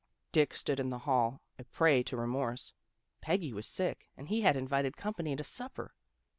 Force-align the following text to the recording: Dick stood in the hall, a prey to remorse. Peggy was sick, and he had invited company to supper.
Dick 0.31 0.55
stood 0.55 0.79
in 0.79 0.89
the 0.89 0.97
hall, 1.05 1.43
a 1.59 1.63
prey 1.63 2.01
to 2.01 2.17
remorse. 2.17 2.73
Peggy 3.21 3.53
was 3.53 3.67
sick, 3.67 4.09
and 4.17 4.29
he 4.29 4.41
had 4.41 4.57
invited 4.57 4.97
company 4.97 5.35
to 5.35 5.43
supper. 5.43 5.93